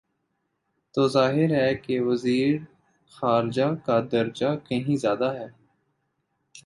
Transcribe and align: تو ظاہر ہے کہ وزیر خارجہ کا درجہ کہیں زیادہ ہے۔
تو 0.95 1.07
ظاہر 1.07 1.51
ہے 1.51 1.75
کہ 1.75 1.99
وزیر 2.01 2.59
خارجہ 3.11 3.67
کا 3.85 3.99
درجہ 4.11 4.55
کہیں 4.69 4.95
زیادہ 4.95 5.33
ہے۔ 5.33 5.47